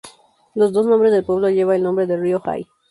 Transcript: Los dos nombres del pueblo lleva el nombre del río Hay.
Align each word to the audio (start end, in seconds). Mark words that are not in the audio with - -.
Los 0.55 0.71
dos 0.73 0.87
nombres 0.87 1.11
del 1.11 1.23
pueblo 1.23 1.47
lleva 1.51 1.75
el 1.75 1.83
nombre 1.83 2.07
del 2.07 2.21
río 2.21 2.41
Hay. 2.45 2.65